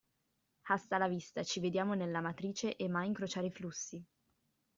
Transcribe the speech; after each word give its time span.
Hasta 0.63 0.97
la 0.97 1.07
vista, 1.07 1.43
ci 1.43 1.59
vediamo 1.59 1.93
nella 1.93 2.21
matrice 2.21 2.75
e 2.75 2.87
mai 2.87 3.05
incrociare 3.05 3.45
i 3.45 3.51
flussi! 3.51 4.03